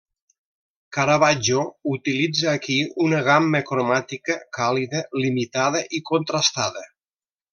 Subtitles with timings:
[0.95, 1.65] Caravaggio
[1.95, 2.77] utilitza aquí
[3.09, 6.87] una gamma cromàtica càlida, limitada i contrastada.